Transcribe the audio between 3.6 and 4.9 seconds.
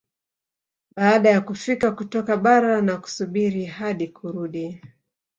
hadi kurudi